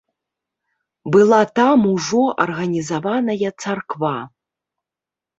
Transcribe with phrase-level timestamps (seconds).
[1.15, 4.15] Была там ужо арганізаваная царква.